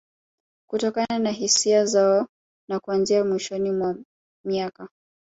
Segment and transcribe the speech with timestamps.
[0.69, 2.27] Kutokana na hisia zao
[2.69, 3.95] na kuanzia mwishoni mwa
[4.45, 4.89] miaka